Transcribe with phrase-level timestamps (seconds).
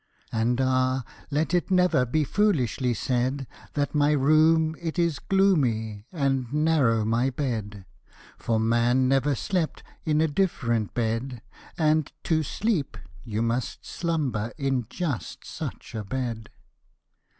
[0.31, 1.03] And ah!
[1.29, 7.29] let it never Be foolishly said That my room it is gloomy And narrow my
[7.29, 7.85] bed;
[8.35, 11.43] For man never slept In a different bed
[11.77, 16.49] And, to sleep, you must slumber In just such a bed.